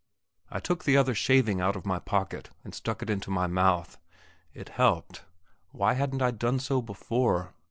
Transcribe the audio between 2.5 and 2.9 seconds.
and